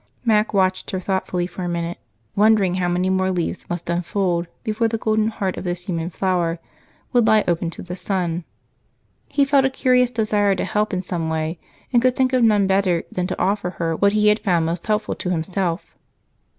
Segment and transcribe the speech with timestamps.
[0.25, 1.99] Mac watched her thoughtfully for a minute,
[2.35, 6.57] wondering how many more leaves must unfold before the golden heart of this human flower
[7.13, 8.43] would lie open to the sun.
[9.27, 11.59] He felt a curious desire to help in some way,
[11.93, 14.87] and could think of none better than to offer her what he had found most
[14.87, 15.95] helpful to himself.